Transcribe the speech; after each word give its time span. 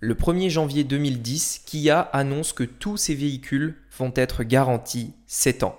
Le 0.00 0.14
1er 0.14 0.48
janvier 0.48 0.84
2010, 0.84 1.62
Kia 1.66 1.98
annonce 2.12 2.52
que 2.52 2.62
tous 2.62 2.96
ses 2.96 3.16
véhicules 3.16 3.76
vont 3.98 4.12
être 4.14 4.44
garantis 4.44 5.12
7 5.26 5.64
ans. 5.64 5.76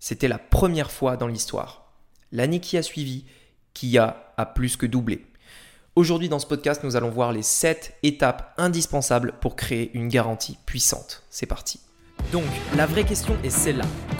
C'était 0.00 0.26
la 0.26 0.38
première 0.38 0.90
fois 0.90 1.16
dans 1.16 1.28
l'histoire. 1.28 1.92
L'année 2.32 2.58
qui 2.58 2.76
a 2.76 2.82
suivi, 2.82 3.24
Kia 3.72 4.32
a 4.36 4.46
plus 4.46 4.76
que 4.76 4.84
doublé. 4.86 5.24
Aujourd'hui 5.94 6.28
dans 6.28 6.40
ce 6.40 6.46
podcast, 6.46 6.82
nous 6.82 6.96
allons 6.96 7.10
voir 7.10 7.30
les 7.30 7.42
7 7.42 7.98
étapes 8.02 8.52
indispensables 8.56 9.34
pour 9.40 9.54
créer 9.54 9.92
une 9.94 10.08
garantie 10.08 10.58
puissante. 10.66 11.22
C'est 11.30 11.46
parti. 11.46 11.78
Donc, 12.32 12.42
la 12.76 12.86
vraie 12.86 13.04
question 13.04 13.36
est 13.44 13.50
celle-là. 13.50 13.86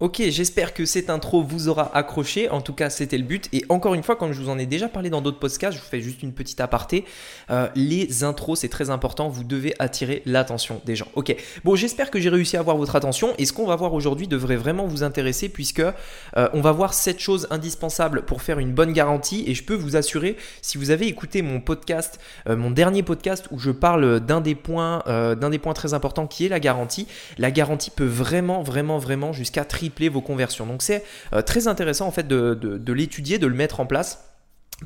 Ok, 0.00 0.22
j'espère 0.30 0.72
que 0.72 0.86
cette 0.86 1.10
intro 1.10 1.42
vous 1.42 1.68
aura 1.68 1.94
accroché. 1.94 2.48
En 2.48 2.62
tout 2.62 2.72
cas, 2.72 2.88
c'était 2.88 3.18
le 3.18 3.24
but. 3.24 3.50
Et 3.52 3.66
encore 3.68 3.92
une 3.92 4.02
fois, 4.02 4.16
comme 4.16 4.32
je 4.32 4.40
vous 4.40 4.48
en 4.48 4.58
ai 4.58 4.64
déjà 4.64 4.88
parlé 4.88 5.10
dans 5.10 5.20
d'autres 5.20 5.38
podcasts, 5.38 5.76
je 5.76 5.82
vous 5.82 5.88
fais 5.90 6.00
juste 6.00 6.22
une 6.22 6.32
petite 6.32 6.58
aparté. 6.62 7.04
Euh, 7.50 7.68
les 7.74 8.24
intros, 8.24 8.60
c'est 8.60 8.70
très 8.70 8.88
important. 8.88 9.28
Vous 9.28 9.44
devez 9.44 9.74
attirer 9.78 10.22
l'attention 10.24 10.80
des 10.86 10.96
gens. 10.96 11.08
Ok. 11.16 11.36
Bon, 11.64 11.76
j'espère 11.76 12.10
que 12.10 12.18
j'ai 12.18 12.30
réussi 12.30 12.56
à 12.56 12.60
avoir 12.60 12.78
votre 12.78 12.96
attention. 12.96 13.34
Et 13.36 13.44
ce 13.44 13.52
qu'on 13.52 13.66
va 13.66 13.76
voir 13.76 13.92
aujourd'hui 13.92 14.26
devrait 14.26 14.56
vraiment 14.56 14.86
vous 14.86 15.02
intéresser 15.02 15.50
puisque 15.50 15.80
euh, 15.80 16.48
on 16.54 16.62
va 16.62 16.72
voir 16.72 16.94
cette 16.94 17.20
chose 17.20 17.46
indispensable 17.50 18.22
pour 18.22 18.40
faire 18.40 18.58
une 18.58 18.72
bonne 18.72 18.94
garantie. 18.94 19.44
Et 19.48 19.54
je 19.54 19.64
peux 19.64 19.74
vous 19.74 19.96
assurer, 19.96 20.38
si 20.62 20.78
vous 20.78 20.92
avez 20.92 21.08
écouté 21.08 21.42
mon 21.42 21.60
podcast, 21.60 22.18
euh, 22.48 22.56
mon 22.56 22.70
dernier 22.70 23.02
podcast 23.02 23.48
où 23.50 23.58
je 23.58 23.70
parle 23.70 24.20
d'un 24.20 24.40
des 24.40 24.54
points, 24.54 25.02
d'un 25.06 25.50
des 25.50 25.58
points 25.58 25.74
très 25.74 25.92
importants 25.92 26.26
qui 26.26 26.46
est 26.46 26.48
la 26.48 26.58
garantie, 26.58 27.06
la 27.36 27.50
garantie 27.50 27.90
peut 27.90 28.06
vraiment, 28.06 28.62
vraiment, 28.62 28.96
vraiment 28.96 29.34
jusqu'à 29.34 29.66
vos 30.08 30.20
conversions. 30.20 30.66
Donc 30.66 30.82
c'est 30.82 31.04
euh, 31.32 31.42
très 31.42 31.68
intéressant 31.68 32.06
en 32.06 32.10
fait 32.10 32.26
de 32.26 32.92
l'étudier, 32.92 33.38
de 33.38 33.46
le 33.46 33.54
mettre 33.54 33.80
en 33.80 33.86
place 33.86 34.29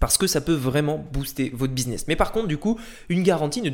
parce 0.00 0.18
que 0.18 0.26
ça 0.26 0.40
peut 0.40 0.54
vraiment 0.54 1.04
booster 1.12 1.52
votre 1.54 1.72
business. 1.72 2.06
Mais 2.08 2.16
par 2.16 2.32
contre, 2.32 2.48
du 2.48 2.58
coup, 2.58 2.78
une 3.08 3.22
garantie 3.22 3.62
ne 3.62 3.70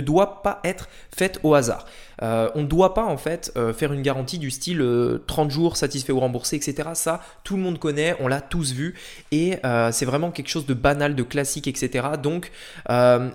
doit, 0.00 0.42
pas 0.42 0.60
être 0.64 0.88
faite 1.14 1.40
au 1.42 1.54
hasard. 1.54 1.86
Euh, 2.22 2.50
on 2.54 2.62
ne 2.62 2.66
doit 2.66 2.94
pas 2.94 3.04
en 3.04 3.16
fait 3.16 3.52
euh, 3.56 3.72
faire 3.72 3.92
une 3.92 4.02
garantie 4.02 4.38
du 4.38 4.50
style 4.50 4.78
30 5.26 5.46
euh, 5.46 5.50
jours 5.50 5.76
satisfait 5.76 6.12
ou 6.12 6.20
remboursé, 6.20 6.56
etc. 6.56 6.90
Ça, 6.94 7.20
tout 7.44 7.56
le 7.56 7.62
monde 7.62 7.78
connaît, 7.78 8.16
on 8.20 8.28
l'a 8.28 8.40
tous 8.40 8.72
vu 8.72 8.94
et 9.30 9.58
c'est 9.92 10.04
vraiment 10.04 10.30
quelque 10.30 10.48
chose 10.48 10.66
de 10.66 10.74
banal, 10.74 11.14
de 11.14 11.22
classique, 11.22 11.68
etc. 11.68 12.08
Donc, 12.22 12.50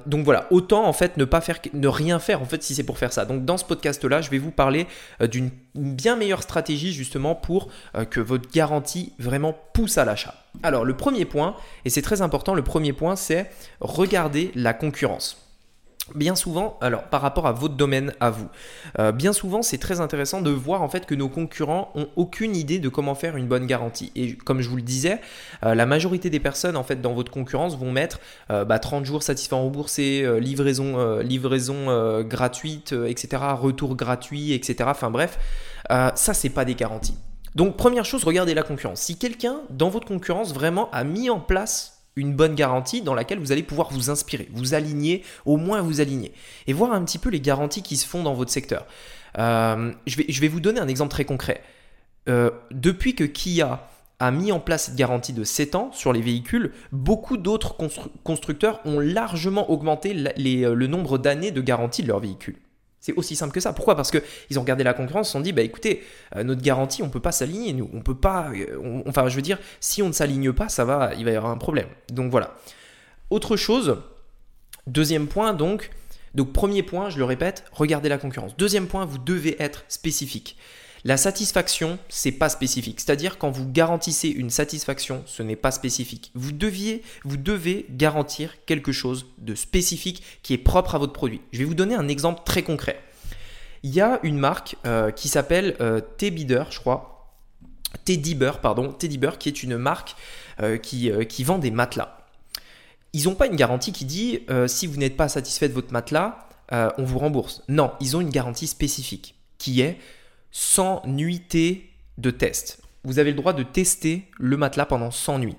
donc 0.06 0.26
voilà, 0.26 0.48
autant 0.52 0.86
en 0.86 0.94
fait 0.94 1.18
ne 1.18 1.26
pas 1.26 1.42
faire, 1.42 1.60
ne 1.74 1.88
rien 1.88 2.20
faire 2.20 2.42
en 2.42 2.46
fait 2.46 2.64
si 2.64 2.76
c'est 2.76 2.84
pour 2.84 2.98
faire 2.98 3.14
ça. 3.14 3.26
Donc 3.26 3.46
dans 3.46 3.58
ce 3.58 3.66
podcast-là, 3.66 4.22
je 4.22 4.30
vais 4.30 4.40
vous 4.40 4.52
parler 4.52 4.88
d'une 5.22 5.50
bien 5.76 6.16
meilleure 6.16 6.44
stratégie 6.44 6.94
justement 6.94 7.36
pour 7.36 7.70
que 8.10 8.20
votre 8.20 8.50
garantie 8.52 9.14
vraiment 9.20 9.56
pousse 9.74 9.98
à 9.98 10.06
l'achat. 10.06 10.43
Alors 10.62 10.86
le 10.86 10.96
premier 10.96 11.26
point, 11.26 11.56
et 11.86 11.90
c'est 11.90 12.02
très 12.02 12.22
important, 12.22 12.54
le 12.54 12.64
premier 12.64 12.94
point 12.94 13.16
c'est 13.16 13.50
regarder 13.80 14.52
la 14.56 14.74
concurrence. 14.74 15.44
Bien 16.16 16.36
souvent, 16.36 16.78
alors 16.82 17.04
par 17.04 17.22
rapport 17.22 17.48
à 17.48 17.54
votre 17.54 17.76
domaine 17.76 18.14
à 18.20 18.30
vous, 18.30 18.50
euh, 19.00 19.14
bien 19.14 19.32
souvent 19.32 19.62
c'est 19.62 19.78
très 19.78 20.02
intéressant 20.02 20.42
de 20.42 20.50
voir 20.50 20.82
en 20.82 20.90
fait 20.90 21.06
que 21.06 21.16
nos 21.16 21.30
concurrents 21.30 21.92
ont 21.96 22.10
aucune 22.18 22.58
idée 22.58 22.80
de 22.80 22.90
comment 22.90 23.16
faire 23.16 23.38
une 23.38 23.48
bonne 23.48 23.66
garantie. 23.66 24.12
Et 24.14 24.36
comme 24.36 24.60
je 24.60 24.68
vous 24.68 24.76
le 24.76 24.82
disais, 24.82 25.22
euh, 25.66 25.76
la 25.76 25.86
majorité 25.86 26.30
des 26.30 26.42
personnes 26.42 26.76
en 26.76 26.84
fait 26.84 27.00
dans 27.00 27.14
votre 27.14 27.32
concurrence 27.32 27.78
vont 27.78 27.94
mettre 27.94 28.20
30 28.50 28.52
euh, 28.52 29.06
jours 29.06 29.24
satisfaits 29.24 29.56
remboursés, 29.56 30.28
livraison, 30.42 31.20
livraison 31.20 32.22
gratuite, 32.24 32.94
etc., 33.08 33.42
retour 33.58 33.96
gratuit, 33.96 34.52
etc. 34.52 34.90
Enfin 34.90 35.10
bref, 35.10 35.40
ça 35.90 36.34
c'est 36.34 36.50
pas 36.50 36.66
des 36.66 36.76
garanties. 36.76 37.18
Donc 37.56 37.78
première 37.78 38.06
chose, 38.06 38.24
regardez 38.24 38.54
la 38.54 38.64
concurrence. 38.64 39.02
Si 39.02 39.18
quelqu'un 39.18 39.62
dans 39.70 39.90
votre 39.90 40.08
concurrence 40.08 40.54
vraiment 40.54 40.90
a 40.92 41.04
mis 41.04 41.30
en 41.30 41.40
place 41.40 41.94
une 42.16 42.34
bonne 42.34 42.56
garantie 42.56 43.02
dans 43.02 43.16
laquelle 43.16 43.40
vous 43.40 43.52
allez 43.52 43.64
pouvoir 43.64 43.92
vous 43.92 44.10
inspirer, 44.10 44.50
vous 44.54 44.74
aligner, 44.74 45.24
au 45.46 45.58
moins 45.58 45.82
vous 45.82 46.02
aligner, 46.02 46.32
et 46.68 46.74
voir 46.74 46.94
un 46.94 47.04
petit 47.04 47.18
peu 47.18 47.30
les 47.30 47.40
garanties 47.40 47.82
qui 47.82 47.98
se 47.98 48.08
font 48.08 48.24
dans 48.24 48.34
votre 48.34 48.52
secteur. 48.52 48.86
Euh, 49.40 49.92
je, 50.06 50.42
vais, 50.42 50.48
vous 50.48 50.60
donner 50.60 50.80
un 50.80 50.88
exemple 50.88 51.12
très 51.12 51.26
concret. 51.26 51.64
Euh, 52.30 52.52
depuis 52.72 53.16
que 53.16 53.24
Kia 53.24 53.88
a 54.20 54.32
mis 54.32 54.52
en 54.52 54.60
place 54.60 54.86
cette 54.86 54.96
garantie 54.96 55.34
de 55.34 55.44
7 55.44 55.76
ans 55.76 55.92
sur 55.92 56.14
les 56.14 56.22
véhicules, 56.22 56.72
beaucoup 56.92 57.38
d'autres 57.38 57.76
constructeurs 58.24 58.80
ont 58.86 59.00
largement 59.00 59.70
augmenté 59.72 60.16
euh, 60.16 60.76
le 60.76 60.88
nombre 60.88 61.18
d'années 61.18 61.52
de 61.52 61.62
garantie 61.62 62.04
de 62.04 62.08
leurs 62.08 62.20
véhicules. 62.20 62.58
C'est 63.04 63.14
aussi 63.18 63.36
simple 63.36 63.54
que 63.54 63.60
ça. 63.60 63.74
Pourquoi? 63.74 63.98
Parce 63.98 64.12
qu'ils 64.12 64.58
ont 64.58 64.62
regardé 64.62 64.86
la 64.86 64.94
concurrence, 64.94 65.28
ils 65.28 65.32
se 65.32 65.34
sont 65.34 65.42
dit, 65.42 65.52
bah 65.52 65.62
écoutez, 65.62 66.04
euh, 66.38 66.44
notre 66.44 66.62
garantie, 66.62 67.04
on 67.04 67.08
ne 67.08 67.12
peut 67.12 67.20
pas 67.20 67.34
s'aligner, 67.34 67.74
nous. 67.74 67.90
On 67.94 68.00
peut 68.00 68.16
pas. 68.16 68.50
Euh, 68.56 69.04
enfin, 69.06 69.28
je 69.28 69.36
veux 69.36 69.42
dire, 69.42 69.60
si 69.82 70.02
on 70.02 70.08
ne 70.08 70.14
s'aligne 70.14 70.54
pas, 70.54 70.70
ça 70.70 70.86
va, 70.86 71.14
il 71.16 71.26
va 71.26 71.32
y 71.32 71.36
avoir 71.36 71.52
un 71.52 71.58
problème. 71.58 71.90
Donc 72.14 72.32
voilà. 72.32 72.56
Autre 73.30 73.58
chose, 73.58 73.98
deuxième 74.88 75.28
point, 75.28 75.54
donc. 75.54 75.92
Donc 76.34 76.54
premier 76.54 76.82
point, 76.82 77.10
je 77.10 77.18
le 77.18 77.26
répète, 77.26 77.66
regardez 77.74 78.08
la 78.08 78.18
concurrence. 78.18 78.56
Deuxième 78.56 78.88
point, 78.88 79.04
vous 79.04 79.18
devez 79.18 79.62
être 79.62 79.84
spécifique. 79.90 80.58
La 81.06 81.18
satisfaction, 81.18 82.00
c'est 82.08 82.32
pas 82.32 82.48
spécifique. 82.48 83.02
C'est-à-dire 83.02 83.38
quand 83.38 83.52
vous 83.52 83.70
garantissez 83.70 84.30
une 84.30 84.50
satisfaction, 84.50 85.22
ce 85.26 85.44
n'est 85.44 85.58
pas 85.58 85.72
spécifique. 85.72 86.32
Vous 86.34 86.54
deviez, 86.54 87.04
vous 87.26 87.36
devez 87.36 87.86
garantir 87.90 88.56
quelque 88.66 88.94
chose 88.94 89.26
de 89.38 89.54
spécifique 89.54 90.24
qui 90.44 90.54
est 90.54 90.58
propre 90.58 90.96
à 90.96 90.98
votre 91.00 91.12
produit. 91.12 91.42
Je 91.52 91.60
vais 91.60 91.66
vous 91.66 91.76
donner 91.76 91.96
un 91.96 92.08
exemple 92.08 92.44
très 92.46 92.64
concret. 92.64 93.02
Il 93.84 93.94
y 93.94 94.00
a 94.00 94.22
une 94.24 94.38
marque 94.38 94.78
euh, 94.86 95.12
qui 95.12 95.28
s'appelle 95.28 95.76
euh, 95.82 96.00
T-Bidder, 96.00 96.64
je 96.70 96.80
crois. 96.80 97.10
Teddybear, 98.06 98.60
pardon, 98.60 98.92
Teddybear, 98.92 99.38
qui 99.38 99.50
est 99.50 99.62
une 99.62 99.78
marque 99.78 100.16
euh, 100.62 100.78
qui 100.78 101.44
vend 101.44 101.60
des 101.60 101.70
matelas. 101.70 102.18
Ils 103.12 103.26
n'ont 103.26 103.36
pas 103.36 103.46
une 103.46 103.56
garantie 103.56 103.92
qui 103.92 104.06
dit 104.06 104.40
si 104.66 104.88
vous 104.88 104.98
n'êtes 104.98 105.16
pas 105.16 105.30
satisfait 105.30 105.70
de 105.70 105.74
votre 105.74 105.94
matelas, 105.94 106.48
on 106.72 107.04
vous 107.04 107.20
rembourse. 107.20 107.62
Non, 107.68 107.92
ils 108.00 108.18
ont 108.18 108.22
une 108.22 108.32
garantie 108.32 108.66
spécifique 108.66 109.36
qui 109.60 109.82
est 109.82 110.00
100 110.54 111.04
nuitées 111.08 111.90
de 112.18 112.32
test. 112.32 112.82
Vous 113.04 113.20
avez 113.20 113.32
le 113.32 113.38
droit 113.38 113.54
de 113.54 113.64
tester 113.64 114.30
le 114.40 114.56
matelas 114.56 114.86
pendant 114.86 115.12
100 115.12 115.40
nuits. 115.40 115.58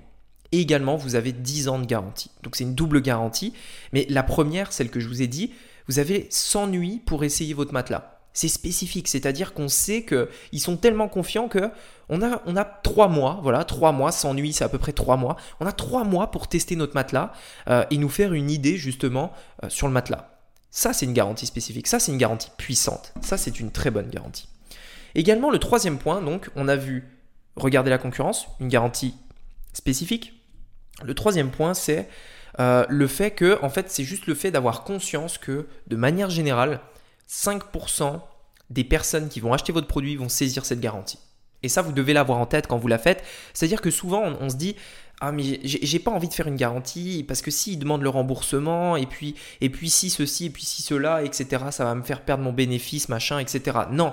Et 0.53 0.61
également, 0.61 0.97
vous 0.97 1.17
avez 1.17 1.33
10 1.33 1.69
ans 1.69 1.79
de 1.81 1.85
garantie. 1.85 2.31
Donc 2.43 2.57
c'est 2.57 2.65
une 2.65 2.77
double 2.77 3.03
garantie. 3.03 3.53
Mais 3.93 4.07
la 4.09 4.23
première, 4.23 4.73
celle 4.73 4.89
que 4.89 5.01
je 5.01 5.09
vous 5.09 5.21
ai 5.21 5.27
dit, 5.27 5.53
vous 5.89 5.99
avez 5.99 6.29
100 6.31 6.69
nuits 6.69 7.03
pour 7.05 7.25
essayer 7.25 7.55
votre 7.55 7.73
matelas. 7.73 8.21
C'est 8.33 8.49
spécifique, 8.49 9.09
c'est-à-dire 9.09 9.53
qu'on 9.53 9.69
sait 9.69 10.05
qu'ils 10.05 10.61
sont 10.61 10.77
tellement 10.77 11.09
confiants 11.09 11.49
que 11.49 11.71
on 12.09 12.23
a, 12.23 12.43
on 12.47 12.57
a 12.57 12.65
3 12.65 13.09
mois, 13.09 13.41
voilà, 13.43 13.65
3 13.65 13.93
mois, 13.93 14.11
100 14.11 14.35
nuits, 14.35 14.53
c'est 14.53 14.65
à 14.65 14.69
peu 14.69 14.79
près 14.79 14.93
3 14.93 15.17
mois. 15.17 15.37
On 15.61 15.67
a 15.67 15.73
3 15.73 16.05
mois 16.05 16.31
pour 16.31 16.49
tester 16.49 16.77
notre 16.77 16.95
matelas 16.95 17.33
euh, 17.69 17.85
et 17.91 17.97
nous 17.97 18.09
faire 18.09 18.33
une 18.33 18.51
idée 18.51 18.77
justement 18.77 19.33
euh, 19.63 19.69
sur 19.69 19.87
le 19.87 19.93
matelas. 19.93 20.31
Ça, 20.71 20.93
c'est 20.93 21.07
une 21.07 21.13
garantie 21.13 21.47
spécifique. 21.47 21.87
Ça, 21.87 22.01
c'est 22.01 22.11
une 22.11 22.19
garantie 22.19 22.51
puissante. 22.57 23.13
Ça, 23.23 23.37
c'est 23.37 23.61
une 23.61 23.71
très 23.71 23.91
bonne 23.91 24.09
garantie. 24.09 24.49
Également, 25.15 25.51
le 25.51 25.59
troisième 25.59 25.99
point, 25.99 26.21
donc, 26.21 26.51
on 26.57 26.69
a 26.69 26.77
vu 26.77 27.05
regarder 27.57 27.91
la 27.91 27.99
concurrence, 27.99 28.47
une 28.61 28.69
garantie 28.69 29.15
spécifique. 29.73 30.33
Le 31.03 31.15
troisième 31.15 31.51
point, 31.51 31.75
c'est 31.75 32.09
euh, 32.61 32.85
le 32.89 33.07
fait 33.07 33.31
que, 33.33 33.59
en 33.63 33.69
fait, 33.69 33.91
c'est 33.91 34.05
juste 34.05 34.27
le 34.27 34.35
fait 34.35 34.51
d'avoir 34.51 34.85
conscience 34.85 35.39
que, 35.39 35.67
de 35.87 35.97
manière 35.97 36.31
générale, 36.31 36.81
5% 37.29 38.21
des 38.71 38.85
personnes 38.85 39.29
qui 39.29 39.41
vont 39.41 39.53
acheter 39.53 39.73
votre 39.73 39.87
produit 39.87 40.17
vont 40.17 40.29
saisir 40.29 40.65
cette 40.65 40.81
garantie. 40.81 41.19
Et 41.63 41.69
ça, 41.69 41.81
vous 41.83 41.93
devez 41.93 42.13
l'avoir 42.13 42.39
en 42.39 42.47
tête 42.47 42.67
quand 42.67 42.77
vous 42.77 42.89
la 42.89 42.99
faites. 42.99 43.25
C'est-à-dire 43.55 43.81
que 43.81 43.91
souvent, 43.91 44.23
on, 44.41 44.51
se 44.51 44.57
dit 44.57 44.77
ah 45.21 45.33
mais 45.33 45.61
j'ai 45.63 45.99
pas 45.99 46.11
envie 46.11 46.29
de 46.29 46.35
faire 46.35 46.49
une 46.49 46.57
garantie 46.57 47.25
parce 47.27 47.41
que 47.41 47.51
s'ils 47.51 47.79
demandent 47.79 48.03
le 48.03 48.09
remboursement 48.09 48.97
et 48.97 49.07
puis 49.07 49.37
et 49.61 49.71
puis 49.71 49.89
si 49.89 50.11
ceci 50.11 50.47
et 50.47 50.51
puis 50.51 50.65
si 50.65 50.83
cela 50.83 51.23
etc 51.23 51.67
ça 51.71 51.85
va 51.85 51.95
me 51.95 52.03
faire 52.03 52.23
perdre 52.23 52.43
mon 52.43 52.53
bénéfice 52.53 53.09
machin 53.09 53.39
etc 53.39 53.79
non 53.93 54.13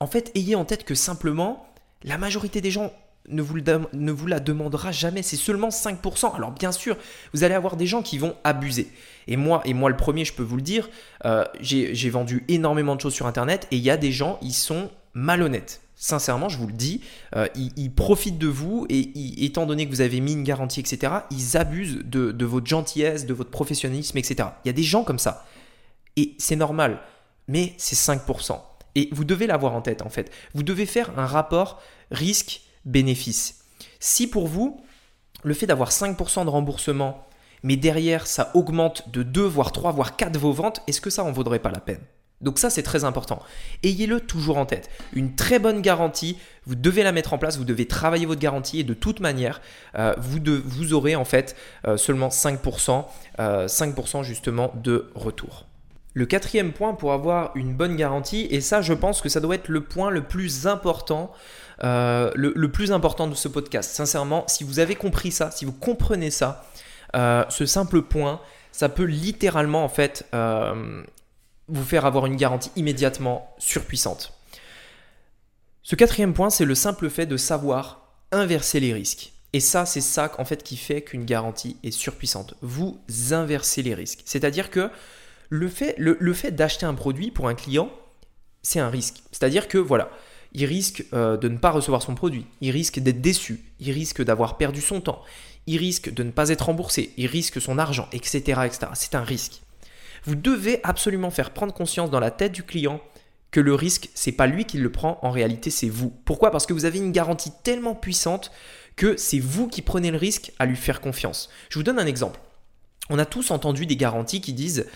en 0.00 0.06
fait, 0.06 0.32
ayez 0.34 0.54
en 0.54 0.64
tête 0.64 0.84
que 0.84 0.94
simplement, 0.94 1.66
la 2.02 2.16
majorité 2.16 2.62
des 2.62 2.70
gens 2.70 2.90
ne 3.28 3.42
vous, 3.42 4.26
la 4.26 4.40
demandera 4.40 4.92
jamais. 4.92 5.22
C'est 5.22 5.36
seulement 5.36 5.68
5%. 5.68 6.34
Alors 6.34 6.52
bien 6.52 6.72
sûr, 6.72 6.96
vous 7.34 7.44
allez 7.44 7.54
avoir 7.54 7.76
des 7.76 7.86
gens 7.86 8.02
qui 8.02 8.16
vont 8.16 8.34
abuser. 8.42 8.90
Et 9.28 9.36
moi, 9.36 9.60
et 9.66 9.74
moi 9.74 9.90
le 9.90 9.96
premier, 9.96 10.24
je 10.24 10.32
peux 10.32 10.42
vous 10.42 10.56
le 10.56 10.62
dire, 10.62 10.88
euh, 11.26 11.44
j'ai 11.60 12.10
vendu 12.10 12.44
énormément 12.48 12.96
de 12.96 13.00
choses 13.00 13.14
sur 13.14 13.26
Internet 13.26 13.68
et 13.70 13.76
il 13.76 13.82
y 13.82 13.90
a 13.90 13.98
des 13.98 14.10
gens, 14.10 14.38
ils 14.42 14.54
sont 14.54 14.90
malhonnêtes. 15.12 15.82
Sincèrement, 15.96 16.48
je 16.48 16.56
vous 16.56 16.66
le 16.66 16.72
dis, 16.72 17.02
euh, 17.36 17.46
ils, 17.54 17.92
profitent 17.92 18.38
de 18.38 18.46
vous 18.46 18.86
et 18.88 19.44
étant 19.44 19.66
donné 19.66 19.84
que 19.84 19.90
vous 19.90 20.00
avez 20.00 20.20
mis 20.20 20.32
une 20.32 20.44
garantie, 20.44 20.80
etc., 20.80 21.12
ils 21.30 21.58
abusent 21.58 21.98
de, 22.06 22.32
de 22.32 22.44
votre 22.46 22.66
gentillesse, 22.66 23.26
de 23.26 23.34
votre 23.34 23.50
professionnalisme, 23.50 24.16
etc. 24.16 24.48
Il 24.64 24.68
y 24.68 24.70
a 24.70 24.72
des 24.72 24.82
gens 24.82 25.04
comme 25.04 25.18
ça. 25.18 25.44
Et 26.16 26.34
c'est 26.38 26.56
normal, 26.56 27.00
mais 27.48 27.74
c'est 27.76 27.96
5%. 27.96 28.60
Et 28.94 29.08
vous 29.12 29.24
devez 29.24 29.46
l'avoir 29.46 29.74
en 29.74 29.82
tête 29.82 30.02
en 30.02 30.08
fait. 30.08 30.30
Vous 30.54 30.62
devez 30.62 30.86
faire 30.86 31.18
un 31.18 31.26
rapport 31.26 31.80
risque-bénéfice. 32.10 33.64
Si 33.98 34.26
pour 34.26 34.46
vous, 34.46 34.80
le 35.42 35.54
fait 35.54 35.66
d'avoir 35.66 35.90
5% 35.90 36.44
de 36.44 36.50
remboursement 36.50 37.26
mais 37.62 37.76
derrière 37.76 38.26
ça 38.26 38.50
augmente 38.54 39.10
de 39.10 39.22
2, 39.22 39.42
voire 39.42 39.72
3, 39.72 39.92
voire 39.92 40.16
4 40.16 40.36
vos 40.38 40.52
ventes, 40.52 40.82
est-ce 40.86 41.00
que 41.00 41.10
ça 41.10 41.24
en 41.24 41.32
vaudrait 41.32 41.58
pas 41.58 41.70
la 41.70 41.80
peine? 41.80 42.00
Donc 42.40 42.58
ça, 42.58 42.70
c'est 42.70 42.82
très 42.82 43.04
important. 43.04 43.42
Ayez-le 43.82 44.18
toujours 44.18 44.56
en 44.56 44.64
tête. 44.64 44.88
Une 45.12 45.34
très 45.34 45.58
bonne 45.58 45.82
garantie, 45.82 46.38
vous 46.64 46.74
devez 46.74 47.02
la 47.02 47.12
mettre 47.12 47.34
en 47.34 47.38
place, 47.38 47.58
vous 47.58 47.64
devez 47.64 47.86
travailler 47.86 48.24
votre 48.24 48.40
garantie 48.40 48.80
et 48.80 48.84
de 48.84 48.94
toute 48.94 49.20
manière, 49.20 49.60
euh, 49.94 50.14
vous, 50.18 50.94
aurez 50.94 51.16
en 51.16 51.26
fait 51.26 51.54
euh, 51.86 51.98
seulement 51.98 52.28
5%, 52.28 53.04
5% 53.38 54.22
justement 54.22 54.72
de 54.82 55.10
retour. 55.14 55.66
Le 56.14 56.26
quatrième 56.26 56.72
point 56.72 56.94
pour 56.94 57.12
avoir 57.12 57.56
une 57.56 57.74
bonne 57.74 57.96
garantie, 57.96 58.48
et 58.50 58.60
ça 58.60 58.82
je 58.82 58.92
pense 58.92 59.20
que 59.20 59.28
ça 59.28 59.40
doit 59.40 59.54
être 59.54 59.68
le 59.68 59.84
point 59.84 60.10
le 60.10 60.24
plus 60.24 60.66
important, 60.66 61.32
euh, 61.84 62.30
le, 62.34 62.68
plus 62.70 62.90
important 62.92 63.28
de 63.28 63.34
ce 63.34 63.48
podcast. 63.48 63.92
Sincèrement, 63.92 64.44
si 64.48 64.64
vous 64.64 64.80
avez 64.80 64.96
compris 64.96 65.30
ça, 65.30 65.50
si 65.50 65.64
vous 65.64 65.72
comprenez 65.72 66.30
ça, 66.30 66.66
euh, 67.14 67.44
ce 67.48 67.64
simple 67.64 68.02
point, 68.02 68.40
ça 68.72 68.88
peut 68.88 69.04
littéralement 69.04 69.84
en 69.84 69.88
fait 69.88 70.26
euh, 70.34 71.02
vous 71.68 71.84
faire 71.84 72.06
avoir 72.06 72.26
une 72.26 72.36
garantie 72.36 72.72
immédiatement 72.74 73.54
surpuissante. 73.58 74.32
Ce 75.82 75.94
quatrième 75.94 76.34
point, 76.34 76.50
c'est 76.50 76.64
le 76.64 76.74
simple 76.74 77.08
fait 77.08 77.26
de 77.26 77.36
savoir 77.36 78.12
inverser 78.32 78.80
les 78.80 78.92
risques. 78.92 79.32
Et 79.52 79.60
ça, 79.60 79.86
c'est 79.86 80.00
ça 80.00 80.30
en 80.38 80.44
fait 80.44 80.62
qui 80.62 80.76
fait 80.76 81.02
qu'une 81.02 81.24
garantie 81.24 81.76
est 81.82 81.90
surpuissante. 81.90 82.54
Vous 82.62 83.00
inversez 83.30 83.82
les 83.82 83.94
risques. 83.94 84.22
C'est-à-dire 84.24 84.70
que 84.70 84.90
le 85.50 85.68
fait, 85.68 86.50
d'acheter 86.52 86.86
un 86.86 86.94
produit 86.94 87.30
pour 87.30 87.48
un 87.48 87.54
client, 87.54 87.90
c'est 88.62 88.80
un 88.80 88.88
risque. 88.88 89.16
C'est-à-dire 89.32 89.68
que 89.68 89.78
voilà, 89.78 90.10
il 90.52 90.64
risque 90.64 91.04
euh, 91.12 91.36
de 91.36 91.48
ne 91.48 91.58
pas 91.58 91.70
recevoir 91.70 92.02
son 92.02 92.14
produit, 92.14 92.46
il 92.60 92.70
risque 92.70 92.98
d'être 93.00 93.20
déçu, 93.20 93.60
il 93.80 93.92
risque 93.92 94.22
d'avoir 94.22 94.56
perdu 94.56 94.80
son 94.80 95.00
temps, 95.00 95.22
il 95.66 95.76
risque 95.76 96.12
de 96.12 96.22
ne 96.22 96.30
pas 96.30 96.48
être 96.48 96.66
remboursé, 96.66 97.12
il 97.16 97.26
risque 97.26 97.60
son 97.60 97.78
argent, 97.78 98.08
etc. 98.12 98.38
etc. 98.64 98.86
C'est 98.94 99.14
un 99.14 99.24
risque. 99.24 99.62
Vous 100.24 100.34
devez 100.34 100.80
absolument 100.84 101.30
faire 101.30 101.50
prendre 101.50 101.72
conscience 101.72 102.10
dans 102.10 102.20
la 102.20 102.30
tête 102.30 102.52
du 102.52 102.62
client 102.62 103.00
que 103.50 103.60
le 103.60 103.74
risque, 103.74 104.10
c'est 104.14 104.32
pas 104.32 104.46
lui 104.46 104.64
qui 104.64 104.78
le 104.78 104.92
prend, 104.92 105.18
en 105.22 105.30
réalité 105.30 105.70
c'est 105.70 105.88
vous. 105.88 106.10
Pourquoi? 106.24 106.52
Parce 106.52 106.66
que 106.66 106.72
vous 106.72 106.84
avez 106.84 106.98
une 106.98 107.10
garantie 107.10 107.50
tellement 107.64 107.94
puissante 107.94 108.52
que 108.94 109.16
c'est 109.16 109.40
vous 109.40 109.66
qui 109.66 109.82
prenez 109.82 110.10
le 110.10 110.18
risque 110.18 110.52
à 110.58 110.66
lui 110.66 110.76
faire 110.76 111.00
confiance. 111.00 111.50
Je 111.68 111.78
vous 111.78 111.82
donne 111.82 111.98
un 111.98 112.06
exemple. 112.06 112.38
On 113.08 113.18
a 113.18 113.24
tous 113.24 113.50
entendu 113.50 113.86
des 113.86 113.96
garanties 113.96 114.40
qui 114.40 114.52
disent 114.52 114.86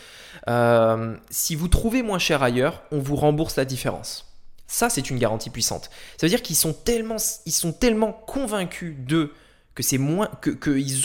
euh, 0.48 1.16
si 1.30 1.54
vous 1.54 1.68
trouvez 1.68 2.02
moins 2.02 2.18
cher 2.18 2.42
ailleurs, 2.42 2.82
on 2.90 2.98
vous 2.98 3.16
rembourse 3.16 3.56
la 3.56 3.64
différence. 3.64 4.32
Ça, 4.66 4.88
c'est 4.90 5.10
une 5.10 5.18
garantie 5.18 5.50
puissante. 5.50 5.90
Ça 6.16 6.26
veut 6.26 6.30
dire 6.30 6.42
qu'ils 6.42 6.56
sont 6.56 6.72
tellement, 6.72 7.16
ils 7.46 7.52
sont 7.52 7.72
tellement 7.72 8.12
convaincus 8.12 8.96
d'eux 8.98 9.32
que 9.74 9.82
c'est 9.82 9.98
moins, 9.98 10.30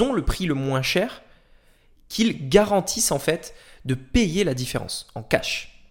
ont 0.01 0.13
le 0.13 0.21
prix 0.23 0.45
le 0.45 0.53
moins 0.53 0.81
cher, 0.81 1.21
qu'ils 2.07 2.49
garantissent 2.49 3.11
en 3.11 3.19
fait 3.19 3.53
de 3.85 3.95
payer 3.95 4.43
la 4.43 4.53
différence 4.53 5.07
en 5.15 5.23
cash. 5.23 5.83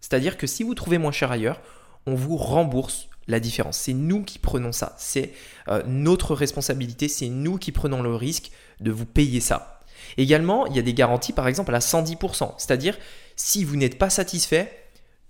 C'est-à-dire 0.00 0.36
que 0.36 0.46
si 0.46 0.62
vous 0.62 0.74
trouvez 0.74 0.98
moins 0.98 1.12
cher 1.12 1.30
ailleurs, 1.30 1.60
on 2.06 2.14
vous 2.14 2.36
rembourse 2.36 3.08
la 3.26 3.40
différence. 3.40 3.76
C'est 3.76 3.92
nous 3.92 4.24
qui 4.24 4.38
prenons 4.38 4.72
ça. 4.72 4.94
C'est 4.98 5.32
euh, 5.68 5.82
notre 5.86 6.34
responsabilité. 6.34 7.08
C'est 7.08 7.28
nous 7.28 7.58
qui 7.58 7.72
prenons 7.72 8.02
le 8.02 8.14
risque 8.14 8.50
de 8.80 8.90
vous 8.90 9.04
payer 9.04 9.40
ça. 9.40 9.77
Également, 10.16 10.66
il 10.66 10.76
y 10.76 10.78
a 10.78 10.82
des 10.82 10.94
garanties 10.94 11.32
par 11.32 11.48
exemple 11.48 11.74
à 11.74 11.78
110%, 11.78 12.54
c'est-à-dire 12.58 12.98
si 13.36 13.64
vous 13.64 13.76
n'êtes 13.76 13.98
pas 13.98 14.10
satisfait, 14.10 14.72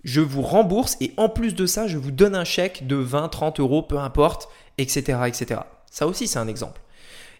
je 0.03 0.21
vous 0.21 0.41
rembourse 0.41 0.97
et 1.01 1.13
en 1.17 1.29
plus 1.29 1.53
de 1.53 1.65
ça, 1.65 1.87
je 1.87 1.97
vous 1.97 2.11
donne 2.11 2.35
un 2.35 2.45
chèque 2.45 2.87
de 2.87 2.95
20, 2.95 3.29
30 3.29 3.59
euros, 3.59 3.83
peu 3.83 3.97
importe, 3.97 4.49
etc. 4.77 5.19
etc. 5.27 5.61
Ça 5.91 6.07
aussi, 6.07 6.27
c'est 6.27 6.39
un 6.39 6.47
exemple. 6.47 6.81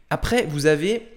Après, 0.09 0.45
vous 0.45 0.65
avez... 0.65 1.07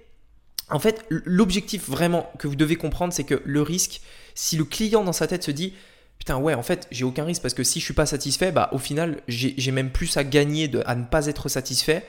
En 0.70 0.78
fait, 0.78 1.04
l'objectif 1.10 1.88
vraiment 1.88 2.30
que 2.38 2.46
vous 2.46 2.56
devez 2.56 2.76
comprendre, 2.76 3.12
c'est 3.12 3.24
que 3.24 3.42
le 3.44 3.60
risque, 3.60 4.00
si 4.34 4.56
le 4.56 4.64
client 4.64 5.04
dans 5.04 5.12
sa 5.12 5.26
tête 5.26 5.42
se 5.42 5.50
dit, 5.50 5.74
putain 6.18 6.38
ouais 6.38 6.54
en 6.54 6.62
fait 6.62 6.86
j'ai 6.92 7.02
aucun 7.04 7.24
risque 7.24 7.42
parce 7.42 7.52
que 7.52 7.64
si 7.64 7.80
je 7.80 7.84
suis 7.84 7.94
pas 7.94 8.06
satisfait 8.06 8.52
bah 8.52 8.68
au 8.70 8.78
final 8.78 9.20
j'ai 9.26 9.72
même 9.72 9.90
plus 9.90 10.16
à 10.16 10.22
gagner 10.22 10.70
à 10.86 10.94
ne 10.94 11.04
pas 11.04 11.26
être 11.26 11.48
satisfait 11.48 12.06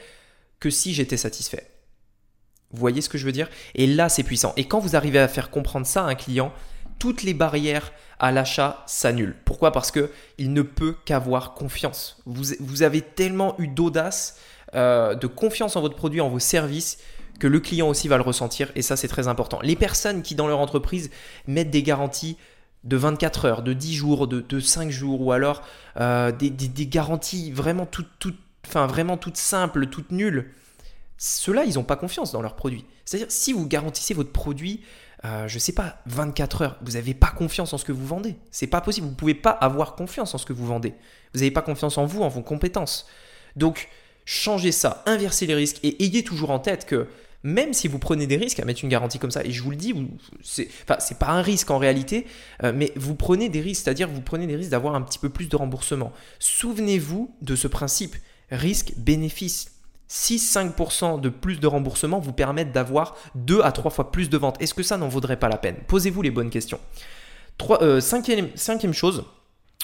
que 0.59 0.69
si 0.69 0.93
j'étais 0.93 1.17
satisfait 1.17 1.72
vous 2.73 2.79
voyez 2.79 3.01
ce 3.01 3.09
que 3.09 3.17
je 3.17 3.25
veux 3.25 3.31
dire? 3.31 3.49
Et 3.75 3.87
là, 3.87 4.09
c'est 4.09 4.23
puissant. 4.23 4.53
Et 4.57 4.65
quand 4.65 4.79
vous 4.79 4.95
arrivez 4.95 5.19
à 5.19 5.27
faire 5.27 5.49
comprendre 5.51 5.85
ça 5.85 6.03
à 6.03 6.07
un 6.07 6.15
client, 6.15 6.51
toutes 6.99 7.23
les 7.23 7.33
barrières 7.33 7.91
à 8.19 8.31
l'achat 8.31 8.83
s'annulent. 8.87 9.35
Pourquoi? 9.45 9.71
Parce 9.71 9.91
que 9.91 10.09
il 10.37 10.53
ne 10.53 10.61
peut 10.61 10.95
qu'avoir 11.05 11.53
confiance. 11.53 12.21
Vous, 12.25 12.83
avez 12.83 13.01
tellement 13.01 13.55
eu 13.59 13.67
d'audace, 13.67 14.37
euh, 14.75 15.13
de 15.13 15.27
confiance 15.27 15.75
en 15.75 15.81
votre 15.81 15.95
produit, 15.95 16.21
en 16.21 16.29
vos 16.29 16.39
services, 16.39 16.97
que 17.39 17.47
le 17.47 17.59
client 17.59 17.89
aussi 17.89 18.07
va 18.07 18.17
le 18.17 18.23
ressentir. 18.23 18.71
Et 18.75 18.81
ça, 18.81 18.95
c'est 18.95 19.07
très 19.07 19.27
important. 19.27 19.59
Les 19.61 19.75
personnes 19.75 20.21
qui, 20.21 20.35
dans 20.35 20.47
leur 20.47 20.59
entreprise, 20.59 21.09
mettent 21.47 21.71
des 21.71 21.83
garanties 21.83 22.37
de 22.83 22.97
24 22.97 23.45
heures, 23.45 23.61
de 23.61 23.73
10 23.73 23.93
jours, 23.93 24.27
de, 24.27 24.59
5 24.59 24.89
jours, 24.89 25.21
ou 25.21 25.31
alors 25.31 25.61
euh, 25.99 26.31
des, 26.31 26.87
garanties 26.87 27.51
vraiment 27.51 27.85
toutes, 27.85 28.27
enfin, 28.67 28.87
vraiment 28.87 29.17
toutes 29.17 29.37
simples, 29.37 29.87
toutes 29.87 30.11
nulles, 30.11 30.49
ceux-là, 31.17 31.65
ils 31.65 31.75
n'ont 31.75 31.83
pas 31.83 31.95
confiance 31.95 32.31
dans 32.31 32.41
leur 32.41 32.55
produit. 32.55 32.85
C'est-à-dire, 33.05 33.31
si 33.31 33.53
vous 33.53 33.67
garantissez 33.67 34.13
votre 34.13 34.31
produit, 34.31 34.81
euh, 35.25 35.47
je 35.47 35.55
ne 35.55 35.59
sais 35.59 35.71
pas, 35.71 36.01
24 36.05 36.61
heures, 36.61 36.77
vous 36.81 36.93
n'avez 36.93 37.13
pas 37.13 37.31
confiance 37.31 37.73
en 37.73 37.77
ce 37.77 37.85
que 37.85 37.91
vous 37.91 38.05
vendez. 38.05 38.35
C'est 38.51 38.67
pas 38.67 38.81
possible. 38.81 39.05
Vous 39.05 39.13
ne 39.13 39.17
pouvez 39.17 39.35
pas 39.35 39.51
avoir 39.51 39.95
confiance 39.95 40.33
en 40.35 40.37
ce 40.37 40.45
que 40.45 40.53
vous 40.53 40.65
vendez. 40.65 40.93
Vous 41.33 41.39
n'avez 41.39 41.51
pas 41.51 41.61
confiance 41.61 41.97
en 41.97 42.05
vous, 42.05 42.23
en 42.23 42.29
vos 42.29 42.41
compétences. 42.41 43.07
Donc, 43.55 43.89
changez 44.25 44.71
ça, 44.71 45.03
inversez 45.05 45.45
les 45.45 45.55
risques 45.55 45.79
et 45.83 46.03
ayez 46.03 46.23
toujours 46.23 46.49
en 46.51 46.59
tête 46.59 46.85
que 46.85 47.07
même 47.43 47.73
si 47.73 47.89
vous 47.89 47.99
prenez 47.99 48.25
des 48.25 48.37
risques 48.37 48.59
à 48.59 48.65
mettre 48.65 48.83
une 48.83 48.89
garantie 48.89 49.19
comme 49.19 49.31
ça, 49.31 49.43
et 49.43 49.51
je 49.51 49.61
vous 49.61 49.71
le 49.71 49.75
dis, 49.75 49.93
c'est 50.41 50.69
pas 51.19 51.27
un 51.27 51.41
risque 51.41 51.69
en 51.71 51.77
réalité, 51.77 52.25
euh, 52.63 52.71
mais 52.73 52.93
vous 52.95 53.15
prenez 53.15 53.49
des 53.49 53.59
risques, 53.59 53.83
c'est-à-dire 53.83 54.07
vous 54.07 54.21
prenez 54.21 54.47
des 54.47 54.55
risques 54.55 54.71
d'avoir 54.71 54.95
un 54.95 55.01
petit 55.01 55.19
peu 55.19 55.29
plus 55.29 55.49
de 55.49 55.55
remboursement. 55.57 56.13
Souvenez-vous 56.39 57.35
de 57.41 57.55
ce 57.55 57.67
principe 57.67 58.15
risque-bénéfice. 58.49 59.72
6-5% 60.13 61.19
de 61.19 61.29
plus 61.29 61.59
de 61.59 61.65
remboursement 61.65 62.19
vous 62.19 62.33
permettent 62.33 62.71
d'avoir 62.71 63.17
2 63.33 63.61
à 63.63 63.71
3 63.71 63.89
fois 63.89 64.11
plus 64.11 64.29
de 64.29 64.37
ventes. 64.37 64.61
Est-ce 64.61 64.75
que 64.75 64.83
ça 64.83 64.97
n'en 64.97 65.07
vaudrait 65.07 65.39
pas 65.39 65.49
la 65.49 65.57
peine? 65.57 65.77
Posez-vous 65.87 66.21
les 66.21 66.29
bonnes 66.29 66.51
questions. 66.51 66.79
Euh, 67.81 67.99
cinquième, 67.99 68.93
chose, 68.93 69.25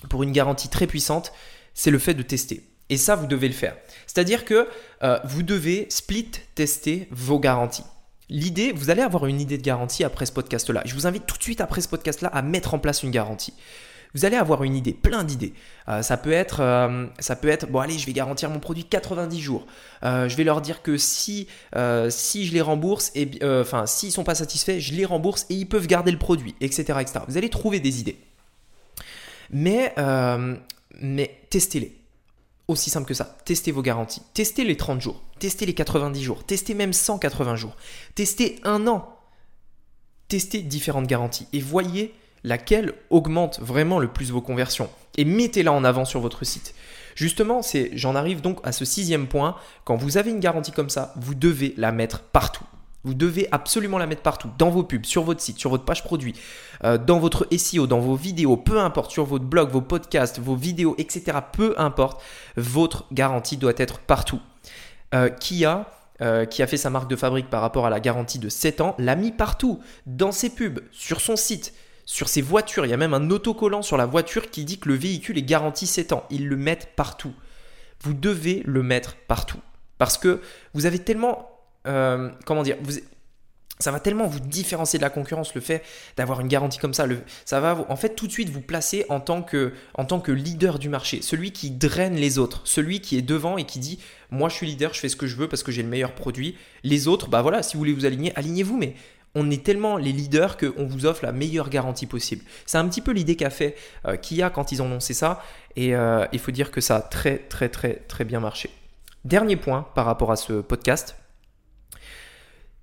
pour 0.08 0.22
une 0.22 0.32
garantie 0.32 0.70
très 0.70 0.86
puissante, 0.86 1.34
c'est 1.74 1.90
le 1.90 1.98
fait 1.98 2.14
de 2.14 2.22
tester. 2.22 2.64
Et 2.90 2.98
ça, 2.98 3.16
vous 3.16 3.26
devez 3.26 3.48
le 3.48 3.56
faire. 3.56 3.76
C'est-à-dire 4.06 4.46
que 4.46 4.68
euh, 5.02 5.20
vous 5.24 5.42
devez 5.42 5.88
split 5.90 6.30
tester 6.54 7.08
vos 7.10 7.40
garanties. 7.40 7.84
L'idée, 8.30 8.72
vous 8.72 8.92
allez 8.92 9.02
avoir 9.02 9.26
une 9.26 9.42
idée 9.42 9.58
de 9.58 9.64
garantie 9.64 10.04
après 10.04 10.28
ce 10.28 10.32
podcast-là. 10.32 10.84
Je 10.86 10.94
vous 10.94 11.08
invite 11.08 11.26
tout 11.26 11.38
de 11.38 11.44
suite 11.44 11.62
après 11.62 11.82
ce 11.82 11.88
podcast-là 11.88 12.30
à 12.30 12.44
mettre 12.44 12.76
en 12.76 12.80
place 12.80 13.02
une 13.02 13.10
garantie 13.10 13.56
vous 14.16 14.26
allez 14.26 14.38
avoir 14.38 14.64
une 14.64 14.76
idée, 14.76 14.94
plein 14.94 15.24
d'idées. 15.24 15.54
Euh, 15.88 16.02
ça 16.02 16.18
peut 16.18 16.32
être, 16.32 16.62
euh, 16.62 17.06
ça 17.20 17.36
peut 17.36 17.48
être, 17.48 17.70
bon 17.70 17.80
allez, 17.80 17.98
je 17.98 18.06
vais 18.06 18.14
garantir 18.14 18.50
mon 18.50 18.60
produit 18.60 18.86
90 18.86 19.40
jours. 19.40 19.68
Euh, 20.04 20.28
je 20.28 20.36
vais 20.36 20.44
leur 20.44 20.62
dire 20.62 20.82
que 20.82 20.98
si, 20.98 21.48
si 22.10 22.46
je 22.46 22.54
les 22.54 22.62
rembourse, 22.62 23.12
et, 23.16 23.30
enfin 23.44 23.86
s'ils 23.86 24.12
sont 24.12 24.24
pas 24.24 24.36
satisfaits, 24.36 24.80
je 24.80 24.94
les 24.94 25.06
rembourse 25.06 25.46
et 25.50 25.56
ils 25.56 25.68
peuvent 25.68 25.88
garder 25.88 26.12
le 26.12 26.18
produit, 26.18 26.56
etc.. 26.60 27.00
Vous 27.28 27.38
allez 27.38 27.50
trouver 27.50 27.80
des 27.80 28.00
idées. 28.00 28.18
Mais, 29.52 29.94
mais 31.00 31.40
testez-les. 31.50 31.96
Aussi 32.68 32.92
simple 32.92 33.08
que 33.08 33.16
ça. 33.16 33.36
Testez 33.46 33.72
vos 33.72 33.82
garanties. 33.82 34.22
Testez 34.36 34.64
les 34.64 34.78
30 34.78 35.02
jours. 35.02 35.24
Testez 35.40 35.66
les 35.66 35.74
90 35.74 36.22
jours. 36.22 36.44
Testez 36.44 36.76
même 36.76 36.94
180 36.94 37.56
jours. 37.56 37.76
Testez 38.14 38.60
un 38.64 38.86
an. 38.86 39.18
Testez 40.28 40.62
différentes 40.62 41.08
garanties. 41.08 41.48
Et 41.52 41.62
voyez 41.62 42.14
laquelle 42.44 42.94
augmente 43.10 43.60
vraiment 43.60 44.00
le 44.00 44.08
plus 44.08 44.32
vos 44.32 44.42
conversions 44.42 44.90
et 45.18 45.26
mettez-la 45.26 45.72
en 45.72 45.84
avant 45.84 46.06
sur 46.06 46.20
votre 46.20 46.46
site. 46.46 46.74
Justement, 47.16 47.62
c'est, 47.62 47.92
j'en 47.94 48.16
arrive 48.16 48.42
donc 48.42 48.60
à 48.64 48.72
ce 48.72 48.86
sixième 48.86 49.28
point. 49.28 49.56
Quand 49.84 49.98
vous 49.98 50.18
avez 50.18 50.32
une 50.32 50.40
garantie 50.40 50.72
comme 50.72 50.90
ça, 50.90 51.14
vous 51.18 51.36
devez 51.36 51.74
la 51.76 51.92
mettre 51.92 52.22
partout. 52.22 52.64
Vous 53.04 53.14
devez 53.14 53.48
absolument 53.52 53.98
la 53.98 54.08
mettre 54.08 54.22
partout, 54.22 54.50
dans 54.58 54.70
vos 54.70 54.84
pubs, 54.84 55.06
sur 55.06 55.24
votre 55.24 55.40
site, 55.40 55.58
sur 55.58 55.70
votre 55.70 55.86
page 55.86 56.04
produit, 56.04 56.36
euh, 56.84 56.98
dans 56.98 57.18
votre 57.18 57.48
SEO, 57.58 57.88
dans 57.88 58.00
vos 58.00 58.16
vidéos, 58.16 58.58
peu 58.58 58.80
importe, 58.80 59.12
sur 59.12 59.26
votre 59.26 59.46
blog, 59.46 59.70
vos 59.70 59.82
podcasts, 59.82 60.40
vos 60.40 60.56
vidéos, 60.56 60.96
etc. 60.98 61.38
Peu 61.54 61.74
importe, 61.78 62.22
votre 62.58 63.06
garantie 63.14 63.56
doit 63.56 63.74
être 63.78 64.00
partout. 64.00 64.42
Euh, 65.16 65.30
Kia, 65.30 65.90
euh, 66.22 66.46
qui 66.46 66.62
a 66.62 66.68
fait 66.68 66.78
sa 66.78 66.90
marque 66.90 67.10
de 67.10 67.16
fabrique 67.16 67.50
par 67.50 67.62
rapport 67.62 67.86
à 67.86 67.90
la 67.90 68.02
garantie 68.02 68.40
de 68.40 68.50
7 68.50 68.82
ans, 68.82 68.96
l'a 68.98 69.16
mis 69.16 69.32
partout, 69.32 69.80
dans 70.06 70.34
ses 70.34 70.50
pubs, 70.50 70.82
sur 70.92 71.22
son 71.22 71.38
site, 71.38 71.74
sur 72.10 72.28
ces 72.28 72.42
voitures. 72.42 72.88
Il 72.88 72.90
y 72.90 72.94
a 72.94 72.98
même 72.98 73.14
un 73.14 73.30
autocollant 73.30 73.84
sur 73.84 73.96
la 73.96 74.08
voiture 74.08 74.50
qui 74.50 74.66
dit 74.66 74.80
que 74.80 74.90
le 74.90 74.96
véhicule 74.96 75.38
est 75.38 75.44
garanti 75.44 75.86
7 75.86 76.12
ans. 76.12 76.26
Ils 76.32 76.48
le 76.48 76.58
mettent 76.58 76.96
partout. 76.96 77.34
Vous 78.02 78.16
devez 78.16 78.64
le 78.66 78.82
mettre 78.82 79.16
partout. 79.28 79.60
Parce 80.00 80.18
que 80.18 80.42
vous 80.74 80.88
avez 80.88 80.98
tellement... 80.98 81.52
Euh, 81.86 82.30
comment 82.46 82.64
dire 82.64 82.78
ça 83.82 83.92
va 83.92 84.02
tellement 84.02 84.28
vous 84.28 84.42
différencier 84.42 85.00
de 85.00 85.04
la 85.04 85.10
concurrence, 85.10 85.56
le 85.56 85.62
fait 85.62 85.84
d'avoir 86.18 86.42
une 86.42 86.50
garantie 86.50 86.80
comme 86.80 86.94
ça. 86.94 87.06
Ça 87.46 87.62
va 87.62 87.86
en 87.88 87.96
fait 87.96 88.14
tout 88.14 88.28
de 88.28 88.32
suite 88.32 88.50
vous 88.50 88.60
placer 88.60 89.06
en 89.08 89.22
tant, 89.22 89.42
que, 89.42 89.72
en 89.94 90.04
tant 90.04 90.20
que 90.20 90.34
leader 90.34 90.80
du 90.80 90.90
marché, 90.90 91.22
celui 91.22 91.54
qui 91.54 91.72
draine 91.72 92.16
les 92.16 92.40
autres, 92.40 92.62
celui 92.66 93.00
qui 93.00 93.18
est 93.18 93.22
devant 93.22 93.58
et 93.58 93.64
qui 93.64 93.80
dit 93.80 94.00
Moi 94.32 94.50
je 94.50 94.56
suis 94.56 94.68
leader, 94.68 94.94
je 94.94 95.00
fais 95.00 95.08
ce 95.08 95.16
que 95.16 95.28
je 95.28 95.38
veux 95.38 95.48
parce 95.48 95.64
que 95.64 95.72
j'ai 95.72 95.82
le 95.82 95.88
meilleur 95.88 96.14
produit. 96.14 96.58
Les 96.84 97.08
autres, 97.08 97.30
bah 97.30 97.42
voilà, 97.42 97.64
si 97.64 97.76
vous 97.76 97.80
voulez 97.80 97.94
vous 97.94 98.06
aligner, 98.06 98.36
alignez-vous, 98.36 98.78
mais 98.78 98.96
on 99.36 99.50
est 99.52 99.64
tellement 99.64 99.98
les 99.98 100.12
leaders 100.12 100.58
qu'on 100.58 100.86
vous 100.86 101.06
offre 101.06 101.24
la 101.24 101.32
meilleure 101.32 101.70
garantie 101.70 102.08
possible. 102.08 102.44
C'est 102.66 102.78
un 102.78 102.88
petit 102.88 103.02
peu 103.02 103.12
l'idée 103.12 103.36
qu'a 103.36 103.50
fait 103.50 103.76
euh, 104.06 104.18
Kia 104.18 104.50
quand 104.50 104.72
ils 104.72 104.82
ont 104.82 104.90
lancé 104.90 105.14
ça, 105.14 105.44
et 105.76 105.96
euh, 105.96 106.26
il 106.32 106.40
faut 106.40 106.52
dire 106.52 106.72
que 106.72 106.82
ça 106.82 106.98
a 106.98 107.02
très 107.02 107.38
très 107.38 107.70
très 107.70 107.96
très 108.08 108.26
bien 108.26 108.40
marché. 108.40 108.70
Dernier 109.26 109.56
point 109.56 109.88
par 109.96 110.06
rapport 110.06 110.32
à 110.32 110.36
ce 110.36 110.54
podcast, 110.62 111.16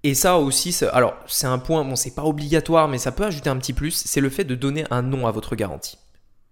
et 0.06 0.14
ça 0.14 0.38
aussi, 0.38 0.76
alors 0.92 1.16
c'est 1.26 1.48
un 1.48 1.58
point, 1.58 1.84
bon 1.84 1.96
c'est 1.96 2.14
pas 2.14 2.22
obligatoire, 2.22 2.86
mais 2.86 2.98
ça 2.98 3.10
peut 3.10 3.24
ajouter 3.24 3.50
un 3.50 3.56
petit 3.56 3.72
plus, 3.72 3.90
c'est 3.90 4.20
le 4.20 4.30
fait 4.30 4.44
de 4.44 4.54
donner 4.54 4.84
un 4.90 5.02
nom 5.02 5.26
à 5.26 5.32
votre 5.32 5.56
garantie. 5.56 5.98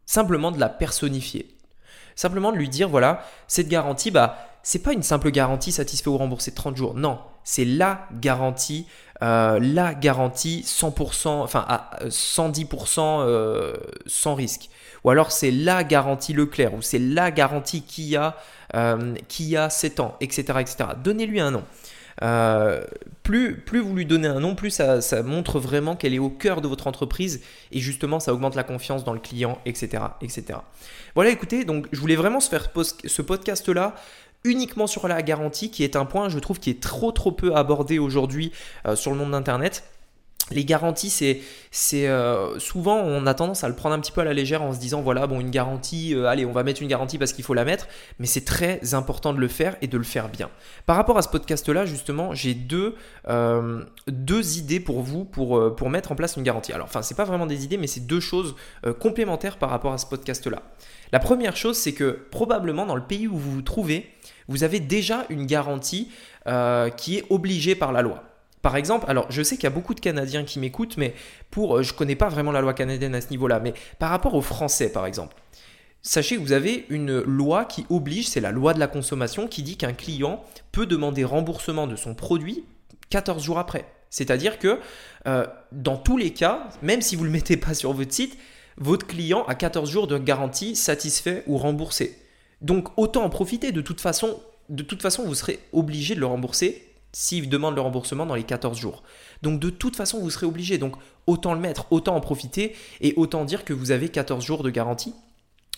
Simplement 0.06 0.50
de 0.50 0.58
la 0.58 0.68
personnifier. 0.68 1.56
Simplement 2.16 2.52
de 2.52 2.56
lui 2.56 2.68
dire, 2.68 2.88
voilà, 2.88 3.24
cette 3.46 3.68
garantie, 3.68 4.10
bah, 4.10 4.38
c'est 4.64 4.80
pas 4.80 4.92
une 4.92 5.04
simple 5.04 5.30
garantie 5.30 5.72
satisfait 5.72 6.10
ou 6.10 6.16
remboursé 6.16 6.50
de 6.50 6.56
30 6.56 6.76
jours. 6.76 6.94
Non, 6.94 7.20
c'est 7.44 7.64
la 7.64 8.08
garantie, 8.20 8.86
euh, 9.22 9.58
la 9.60 9.94
garantie 9.94 10.64
100%, 10.66 11.28
enfin 11.28 11.64
à 11.68 11.90
110% 12.06 12.98
euh, 13.00 13.74
sans 14.06 14.34
risque. 14.34 14.70
Ou 15.04 15.10
alors 15.10 15.30
c'est 15.30 15.50
la 15.50 15.84
garantie 15.84 16.32
Leclerc, 16.32 16.74
ou 16.74 16.82
c'est 16.82 16.98
la 16.98 17.30
garantie 17.30 17.82
qui 17.82 18.16
a, 18.16 18.36
euh, 18.74 19.14
a 19.56 19.70
7 19.70 20.00
ans, 20.00 20.16
etc. 20.20 20.42
etc. 20.60 20.76
Donnez-lui 21.02 21.40
un 21.40 21.50
nom. 21.50 21.64
Euh, 22.22 22.84
plus, 23.22 23.56
plus 23.56 23.80
vous 23.80 23.94
lui 23.94 24.06
donnez 24.06 24.28
un 24.28 24.40
nom, 24.40 24.54
plus 24.54 24.70
ça, 24.70 25.22
montre 25.22 25.58
vraiment 25.58 25.96
qu'elle 25.96 26.14
est 26.14 26.18
au 26.18 26.30
cœur 26.30 26.60
de 26.60 26.68
votre 26.68 26.86
entreprise 26.86 27.42
et 27.72 27.80
justement 27.80 28.20
ça 28.20 28.32
augmente 28.32 28.54
la 28.54 28.62
confiance 28.62 29.04
dans 29.04 29.12
le 29.12 29.18
client, 29.18 29.58
etc. 29.66 30.04
etc. 30.20 30.60
Voilà, 31.14 31.30
écoutez, 31.30 31.64
donc 31.64 31.86
je 31.92 32.00
voulais 32.00 32.16
vraiment 32.16 32.40
se 32.40 32.48
faire 32.48 32.68
ce 33.04 33.22
podcast-là 33.22 33.94
uniquement 34.44 34.86
sur 34.86 35.08
la 35.08 35.22
garantie, 35.22 35.70
qui 35.70 35.82
est 35.82 35.96
un 35.96 36.04
point, 36.04 36.28
je 36.28 36.38
trouve, 36.38 36.60
qui 36.60 36.70
est 36.70 36.80
trop 36.80 37.12
trop 37.12 37.32
peu 37.32 37.56
abordé 37.56 37.98
aujourd'hui 37.98 38.52
euh, 38.86 38.94
sur 38.94 39.10
le 39.10 39.16
monde 39.16 39.32
d'Internet 39.32 39.84
les 40.50 40.66
garanties, 40.66 41.08
c'est, 41.08 42.06
euh, 42.06 42.58
souvent 42.58 42.96
on 42.96 43.26
a 43.26 43.32
tendance 43.32 43.64
à 43.64 43.68
le 43.68 43.74
prendre 43.74 43.94
un 43.94 43.98
petit 43.98 44.12
peu 44.12 44.20
à 44.20 44.24
la 44.24 44.34
légère 44.34 44.60
en 44.60 44.74
se 44.74 44.78
disant 44.78 45.00
voilà 45.00 45.26
bon 45.26 45.40
une 45.40 45.48
garantie, 45.48 46.14
euh, 46.14 46.26
allez 46.26 46.44
on 46.44 46.52
va 46.52 46.62
mettre 46.62 46.82
une 46.82 46.88
garantie 46.88 47.16
parce 47.16 47.32
qu'il 47.32 47.42
faut 47.44 47.54
la 47.54 47.64
mettre, 47.64 47.88
mais 48.18 48.26
c'est 48.26 48.44
très 48.44 48.92
important 48.92 49.32
de 49.32 49.38
le 49.38 49.48
faire 49.48 49.74
et 49.80 49.86
de 49.86 49.96
le 49.96 50.04
faire 50.04 50.28
bien. 50.28 50.50
Par 50.84 50.96
rapport 50.96 51.16
à 51.16 51.22
ce 51.22 51.30
podcast-là 51.30 51.86
justement, 51.86 52.34
j'ai 52.34 52.52
deux, 52.52 52.94
deux 54.06 54.58
idées 54.58 54.80
pour 54.80 55.00
vous 55.00 55.24
pour, 55.24 55.74
pour 55.76 55.88
mettre 55.88 56.12
en 56.12 56.14
place 56.14 56.36
une 56.36 56.42
garantie. 56.42 56.74
Alors 56.74 56.88
enfin 56.88 57.00
c'est 57.00 57.16
pas 57.16 57.24
vraiment 57.24 57.46
des 57.46 57.64
idées, 57.64 57.78
mais 57.78 57.86
c'est 57.86 58.06
deux 58.06 58.20
choses 58.20 58.54
complémentaires 59.00 59.56
par 59.56 59.70
rapport 59.70 59.94
à 59.94 59.98
ce 59.98 60.04
podcast-là. 60.04 60.60
La 61.12 61.18
première 61.18 61.56
chose, 61.56 61.76
c'est 61.76 61.92
que 61.92 62.26
probablement 62.30 62.86
dans 62.86 62.96
le 62.96 63.04
pays 63.04 63.28
où 63.28 63.36
vous 63.36 63.52
vous 63.52 63.62
trouvez, 63.62 64.10
vous 64.48 64.64
avez 64.64 64.80
déjà 64.80 65.26
une 65.30 65.46
garantie 65.46 66.10
qui 66.96 67.16
est 67.16 67.24
obligée 67.30 67.74
par 67.74 67.92
la 67.92 68.02
loi. 68.02 68.24
Par 68.64 68.76
exemple, 68.76 69.04
alors 69.08 69.26
je 69.28 69.42
sais 69.42 69.56
qu'il 69.56 69.64
y 69.64 69.66
a 69.66 69.70
beaucoup 69.70 69.92
de 69.92 70.00
Canadiens 70.00 70.42
qui 70.42 70.58
m'écoutent, 70.58 70.96
mais 70.96 71.12
pour, 71.50 71.76
euh, 71.76 71.82
je 71.82 71.92
connais 71.92 72.16
pas 72.16 72.30
vraiment 72.30 72.50
la 72.50 72.62
loi 72.62 72.72
canadienne 72.72 73.14
à 73.14 73.20
ce 73.20 73.28
niveau-là, 73.28 73.60
mais 73.60 73.74
par 73.98 74.08
rapport 74.08 74.32
aux 74.32 74.40
Français, 74.40 74.90
par 74.90 75.04
exemple, 75.04 75.36
sachez 76.00 76.36
que 76.36 76.40
vous 76.40 76.52
avez 76.52 76.86
une 76.88 77.20
loi 77.20 77.66
qui 77.66 77.84
oblige, 77.90 78.26
c'est 78.26 78.40
la 78.40 78.52
loi 78.52 78.72
de 78.72 78.80
la 78.80 78.86
consommation, 78.86 79.48
qui 79.48 79.62
dit 79.62 79.76
qu'un 79.76 79.92
client 79.92 80.42
peut 80.72 80.86
demander 80.86 81.24
remboursement 81.24 81.86
de 81.86 81.94
son 81.94 82.14
produit 82.14 82.64
14 83.10 83.44
jours 83.44 83.58
après. 83.58 83.84
C'est-à-dire 84.08 84.58
que 84.58 84.80
euh, 85.26 85.46
dans 85.70 85.98
tous 85.98 86.16
les 86.16 86.32
cas, 86.32 86.70
même 86.80 87.02
si 87.02 87.16
vous 87.16 87.24
ne 87.24 87.26
le 87.26 87.32
mettez 87.32 87.58
pas 87.58 87.74
sur 87.74 87.92
votre 87.92 88.14
site, 88.14 88.38
votre 88.76 89.06
client 89.06 89.44
a 89.46 89.54
14 89.54 89.88
jours 89.88 90.06
de 90.06 90.18
garantie 90.18 90.76
satisfait 90.76 91.44
ou 91.46 91.58
remboursé. 91.58 92.18
Donc 92.60 92.88
autant 92.96 93.24
en 93.24 93.30
profiter. 93.30 93.72
De 93.72 93.80
toute 93.80 94.00
façon, 94.00 94.40
de 94.68 94.82
toute 94.82 95.02
façon, 95.02 95.24
vous 95.24 95.34
serez 95.34 95.60
obligé 95.72 96.14
de 96.14 96.20
le 96.20 96.26
rembourser 96.26 96.90
s'il 97.12 97.48
demande 97.48 97.76
le 97.76 97.80
remboursement 97.80 98.26
dans 98.26 98.34
les 98.34 98.42
14 98.42 98.76
jours. 98.76 99.04
Donc 99.42 99.60
de 99.60 99.70
toute 99.70 99.96
façon, 99.96 100.18
vous 100.18 100.30
serez 100.30 100.46
obligé. 100.46 100.78
Donc 100.78 100.96
autant 101.26 101.54
le 101.54 101.60
mettre, 101.60 101.86
autant 101.90 102.16
en 102.16 102.20
profiter 102.20 102.74
et 103.00 103.14
autant 103.16 103.44
dire 103.44 103.64
que 103.64 103.72
vous 103.72 103.90
avez 103.90 104.08
14 104.08 104.44
jours 104.44 104.62
de 104.62 104.70
garantie. 104.70 105.14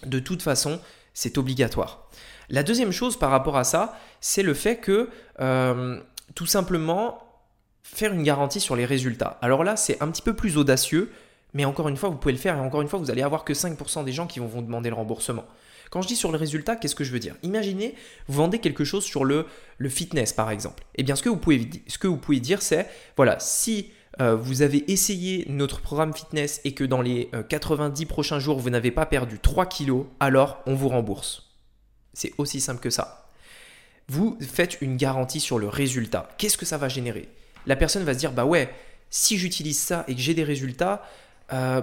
De 0.05 0.19
toute 0.19 0.43
façon, 0.43 0.81
c'est 1.15 1.39
obligatoire. 1.39 2.09
La 2.49 2.63
deuxième 2.63 2.93
chose 2.93 3.19
par 3.19 3.31
rapport 3.31 3.57
à 3.57 3.65
ça, 3.65 3.99
c'est 4.21 4.43
le 4.43 4.55
fait 4.55 4.77
que 4.77 5.11
euh, 5.41 6.01
tout 6.35 6.47
simplement 6.47 7.19
faire 7.83 8.13
une 8.13 8.23
garantie 8.23 8.61
sur 8.61 8.77
les 8.77 8.85
résultats. 8.85 9.39
Alors 9.43 9.65
là, 9.65 9.77
c'est 9.77 10.01
un 10.03 10.11
petit 10.11 10.23
peu 10.23 10.35
plus 10.35 10.57
audacieux, 10.57 11.11
mais 11.57 11.65
encore 11.65 11.89
une 11.89 11.97
fois, 11.97 12.11
vous 12.11 12.17
pouvez 12.17 12.35
le 12.35 12.39
faire 12.39 12.55
et 12.55 12.61
encore 12.61 12.83
une 12.83 12.89
fois, 12.89 12.99
vous 12.99 13.11
allez 13.11 13.23
avoir 13.23 13.43
que 13.43 13.55
5% 13.55 14.05
des 14.05 14.13
gens 14.13 14.27
qui 14.27 14.41
vont 14.41 14.47
vous 14.47 14.61
demander 14.61 14.91
le 14.91 14.95
remboursement. 14.95 15.47
Quand 15.89 16.03
je 16.03 16.09
dis 16.09 16.15
sur 16.15 16.31
le 16.31 16.37
résultat, 16.37 16.77
qu'est-ce 16.77 16.95
que 16.95 17.03
je 17.03 17.11
veux 17.11 17.19
dire? 17.19 17.35
Imaginez, 17.43 17.95
vous 18.29 18.35
vendez 18.35 18.59
quelque 18.59 18.85
chose 18.85 19.05
sur 19.05 19.25
le, 19.25 19.47
le 19.79 19.89
fitness 19.89 20.35
par 20.35 20.51
exemple. 20.51 20.85
Eh 20.97 21.03
bien, 21.03 21.17
ce 21.17 21.23
que 21.23 21.31
vous 21.31 21.39
pouvez, 21.39 21.71
ce 21.87 21.97
que 21.97 22.09
vous 22.09 22.19
pouvez 22.19 22.41
dire, 22.41 22.61
c'est, 22.61 22.87
voilà, 23.17 23.39
si 23.41 23.91
euh, 24.21 24.37
vous 24.37 24.61
avez 24.61 24.85
essayé 24.93 25.47
notre 25.49 25.81
programme 25.81 26.13
fitness 26.13 26.61
et 26.65 26.75
que 26.75 26.85
dans 26.85 27.01
les 27.01 27.31
90 27.49 28.03
euh, 28.03 28.07
prochains 28.07 28.39
jours, 28.39 28.59
vous 28.59 28.69
n'avez 28.69 28.91
pas 28.91 29.07
perdu 29.07 29.39
3 29.39 29.65
kilos, 29.65 30.05
alors 30.21 30.61
on 30.67 30.75
vous 30.75 30.91
rembourse. 30.91 31.55
C'est 32.13 32.35
aussi 32.37 32.61
simple 32.61 32.81
que 32.81 32.91
ça. 32.91 33.31
Vous 34.09 34.37
faites 34.43 34.83
une 34.83 34.99
garantie 34.99 35.41
sur 35.41 35.59
le 35.59 35.69
résultat. 35.69 36.29
Qu'est-ce 36.37 36.59
que 36.59 36.67
ça 36.67 36.77
va 36.77 36.91
générer? 36.91 37.31
La 37.65 37.77
personne 37.77 38.05
va 38.05 38.13
se 38.13 38.19
dire, 38.19 38.33
bah 38.33 38.45
ouais, 38.45 38.69
si 39.09 39.39
j'utilise 39.39 39.79
ça 39.79 40.05
et 40.07 40.15
que 40.15 40.21
j'ai 40.21 40.35
des 40.35 40.45
résultats, 40.45 41.03
euh, 41.53 41.81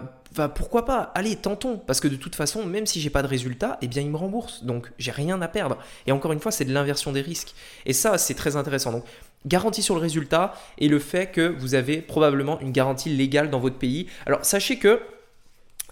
pourquoi 0.55 0.85
pas 0.85 1.11
Allez, 1.15 1.35
tentons. 1.35 1.77
Parce 1.77 1.99
que 1.99 2.07
de 2.07 2.15
toute 2.15 2.35
façon, 2.35 2.65
même 2.65 2.85
si 2.85 2.99
j'ai 2.99 3.09
pas 3.09 3.21
de 3.21 3.27
résultat, 3.27 3.77
eh 3.81 3.87
bien, 3.87 4.01
il 4.01 4.09
me 4.09 4.17
rembourse. 4.17 4.63
Donc, 4.63 4.91
j'ai 4.97 5.11
rien 5.11 5.41
à 5.41 5.47
perdre. 5.47 5.77
Et 6.07 6.11
encore 6.11 6.33
une 6.33 6.39
fois, 6.39 6.51
c'est 6.51 6.65
de 6.65 6.73
l'inversion 6.73 7.11
des 7.11 7.21
risques. 7.21 7.53
Et 7.85 7.93
ça, 7.93 8.17
c'est 8.17 8.33
très 8.33 8.55
intéressant. 8.55 8.91
Donc, 8.91 9.05
garantie 9.45 9.83
sur 9.83 9.95
le 9.95 10.01
résultat 10.01 10.53
et 10.77 10.87
le 10.87 10.99
fait 10.99 11.27
que 11.27 11.55
vous 11.59 11.75
avez 11.75 12.01
probablement 12.01 12.59
une 12.61 12.71
garantie 12.71 13.09
légale 13.09 13.49
dans 13.49 13.59
votre 13.59 13.77
pays. 13.77 14.07
Alors, 14.25 14.43
sachez 14.43 14.79
que 14.79 15.01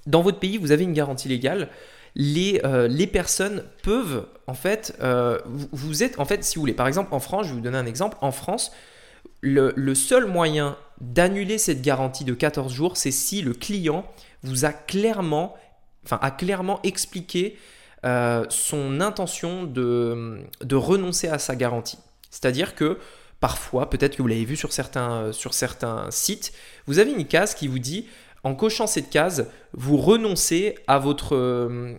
dans 0.07 0.21
votre 0.21 0.39
pays, 0.39 0.57
vous 0.57 0.71
avez 0.71 0.83
une 0.83 0.93
garantie 0.93 1.27
légale. 1.27 1.69
Les, 2.15 2.59
euh, 2.65 2.87
les 2.87 3.07
personnes 3.07 3.63
peuvent, 3.83 4.25
en 4.47 4.53
fait, 4.53 4.97
euh, 5.01 5.39
vous, 5.45 6.03
êtes, 6.03 6.19
en 6.19 6.25
fait, 6.25 6.43
si 6.43 6.55
vous 6.55 6.61
voulez, 6.61 6.73
par 6.73 6.87
exemple, 6.87 7.13
en 7.13 7.19
France, 7.19 7.45
je 7.45 7.49
vais 7.49 7.55
vous 7.55 7.61
donner 7.61 7.77
un 7.77 7.85
exemple. 7.85 8.17
En 8.21 8.31
France, 8.31 8.71
le, 9.41 9.95
seul 9.95 10.25
moyen 10.25 10.77
d'annuler 10.99 11.57
cette 11.57 11.81
garantie 11.81 12.25
de 12.25 12.33
14 12.33 12.73
jours, 12.73 12.97
c'est 12.97 13.11
si 13.11 13.41
le 13.41 13.53
client 13.53 14.05
vous 14.43 14.65
a 14.65 14.73
clairement, 14.73 15.55
enfin, 16.05 16.19
a 16.21 16.31
clairement 16.31 16.79
expliqué 16.83 17.57
euh, 18.05 18.45
son 18.49 19.01
intention 19.01 19.63
de, 19.63 20.45
renoncer 20.71 21.27
à 21.27 21.39
sa 21.39 21.55
garantie. 21.55 21.99
C'est-à-dire 22.29 22.75
que 22.75 22.97
parfois, 23.39 23.89
peut-être 23.89 24.15
que 24.15 24.21
vous 24.21 24.27
l'avez 24.27 24.45
vu 24.45 24.55
sur 24.55 24.71
certains, 24.73 25.31
sur 25.31 25.53
certains 25.53 26.09
sites, 26.11 26.53
vous 26.85 26.99
avez 26.99 27.11
une 27.11 27.25
case 27.25 27.55
qui 27.55 27.67
vous 27.67 27.79
dit 27.79 28.07
en 28.43 28.55
cochant 28.55 28.87
cette 28.87 29.09
case, 29.09 29.47
vous 29.73 29.97
renoncez 29.97 30.75
à 30.87 30.97
votre, 30.97 31.35
euh, 31.35 31.93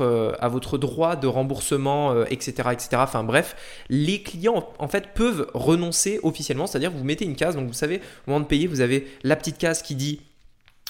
euh, 0.00 0.78
droit 0.78 1.16
de 1.16 1.26
remboursement, 1.26 2.24
etc., 2.24 2.54
euh, 2.66 2.70
etc. 2.70 2.88
Enfin 2.96 3.22
bref, 3.22 3.54
les 3.90 4.22
clients 4.22 4.68
en 4.78 4.88
fait 4.88 5.08
peuvent 5.14 5.50
renoncer 5.52 6.20
officiellement, 6.22 6.66
c'est-à-dire 6.66 6.90
vous 6.90 7.04
mettez 7.04 7.24
une 7.24 7.36
case, 7.36 7.54
donc 7.54 7.66
vous 7.66 7.74
savez, 7.74 7.98
au 8.26 8.30
moment 8.30 8.40
de 8.40 8.46
payer, 8.46 8.66
vous 8.66 8.80
avez 8.80 9.06
la 9.22 9.36
petite 9.36 9.58
case 9.58 9.82
qui 9.82 9.94
dit 9.94 10.20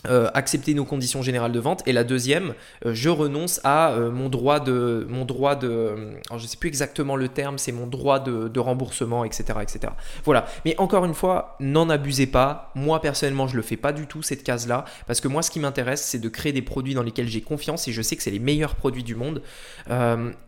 euh, 0.07 0.29
accepter 0.35 0.75
nos 0.75 0.85
conditions 0.85 1.23
générales 1.23 1.53
de 1.53 1.61
vente. 1.61 1.83
Et 1.87 1.93
la 1.95 2.05
deuxième 2.05 2.55
euh, 2.85 2.93
je 2.93 3.09
renonce 3.09 3.61
à 3.65 3.93
euh, 3.93 4.11
mon 4.11 4.29
droit 4.29 4.61
de 4.61 5.07
mon 5.09 5.25
droit 5.25 5.57
de 5.57 5.95
je 6.37 6.47
sais 6.47 6.59
plus 6.59 6.69
exactement 6.69 7.17
le 7.17 7.29
terme 7.29 7.57
c'est 7.57 7.73
mon 7.73 7.87
droit 7.87 8.21
de, 8.21 8.59
remboursement 8.59 9.25
etc 9.25 9.61
etc 9.63 9.93
voilà. 10.25 10.47
Mais 10.67 10.75
encore 10.79 11.07
une 11.07 11.15
fois 11.15 11.57
n'en 11.61 11.89
abusez 11.89 12.27
pas. 12.27 12.71
Moi 12.75 13.01
personnellement 13.01 13.47
je 13.47 13.57
le 13.57 13.63
fais 13.63 13.79
pas 13.79 13.93
du 13.93 14.07
tout 14.07 14.23
cette 14.23 14.43
case 14.43 14.69
là 14.69 14.85
parce 15.07 15.23
que 15.23 15.29
moi 15.29 15.43
ce 15.43 15.51
qui 15.51 15.59
m'intéresse 15.59 16.03
c'est 16.03 16.19
de 16.19 16.29
créer 16.29 16.53
des 16.53 16.63
produits 16.63 16.95
dans 16.95 17.03
lesquels 17.03 17.29
j'ai 17.29 17.41
confiance 17.41 17.89
et 17.89 17.93
je 17.93 18.03
sais 18.03 18.17
que 18.17 18.23
c'est 18.23 18.31
les 18.31 18.39
meilleurs 18.39 18.75
produits 18.75 19.05
du 19.05 19.15
monde. 19.15 19.41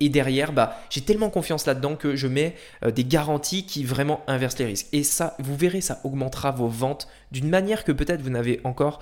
Et 0.00 0.08
derrière 0.10 0.52
bah 0.52 0.78
j'ai 0.90 1.00
tellement 1.00 1.30
confiance 1.30 1.64
là 1.66 1.74
dedans 1.74 1.96
que 1.96 2.14
je 2.14 2.26
mets 2.26 2.56
des 2.86 3.04
garanties 3.04 3.64
qui 3.64 3.84
vraiment 3.84 4.22
inversent 4.26 4.58
les 4.58 4.66
risques. 4.66 4.88
Et 4.92 5.02
ça 5.02 5.34
vous 5.38 5.56
verrez 5.56 5.80
ça 5.80 6.00
augmentera 6.04 6.50
vos 6.50 6.68
ventes 6.68 7.08
d'une 7.32 7.48
manière 7.48 7.84
que 7.84 7.92
peut-être 7.92 8.22
vous 8.22 8.30
n'avez 8.30 8.60
encore 8.64 9.00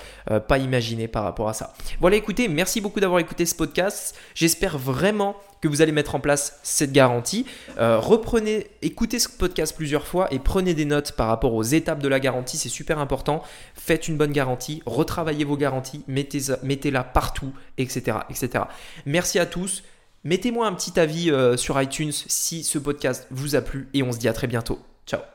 pas 0.48 0.58
imaginé 0.58 1.08
par 1.08 1.24
rapport 1.24 1.48
à 1.48 1.54
ça. 1.54 1.74
Voilà, 2.00 2.16
écoutez, 2.16 2.48
merci 2.48 2.80
beaucoup 2.80 3.00
d'avoir 3.00 3.20
écouté 3.20 3.46
ce 3.46 3.54
podcast. 3.54 4.16
J'espère 4.34 4.78
vraiment 4.78 5.36
que 5.64 5.68
vous 5.68 5.80
allez 5.80 5.92
mettre 5.92 6.14
en 6.14 6.20
place 6.20 6.58
cette 6.62 6.92
garantie. 6.92 7.46
Euh, 7.78 7.98
reprenez, 7.98 8.66
écoutez 8.82 9.18
ce 9.18 9.30
podcast 9.30 9.74
plusieurs 9.74 10.06
fois 10.06 10.28
et 10.30 10.38
prenez 10.38 10.74
des 10.74 10.84
notes 10.84 11.12
par 11.12 11.26
rapport 11.26 11.54
aux 11.54 11.62
étapes 11.62 12.00
de 12.00 12.08
la 12.08 12.20
garantie, 12.20 12.58
c'est 12.58 12.68
super 12.68 12.98
important. 12.98 13.42
Faites 13.74 14.06
une 14.06 14.18
bonne 14.18 14.32
garantie, 14.32 14.82
retravaillez 14.84 15.44
vos 15.44 15.56
garanties, 15.56 16.04
mettez-la 16.06 17.02
partout, 17.02 17.54
etc., 17.78 18.18
etc. 18.28 18.64
Merci 19.06 19.38
à 19.38 19.46
tous. 19.46 19.82
Mettez-moi 20.24 20.66
un 20.66 20.74
petit 20.74 21.00
avis 21.00 21.30
euh, 21.30 21.56
sur 21.56 21.80
iTunes 21.80 22.12
si 22.12 22.62
ce 22.62 22.78
podcast 22.78 23.26
vous 23.30 23.56
a 23.56 23.62
plu 23.62 23.88
et 23.94 24.02
on 24.02 24.12
se 24.12 24.18
dit 24.18 24.28
à 24.28 24.34
très 24.34 24.46
bientôt. 24.46 24.78
Ciao 25.06 25.33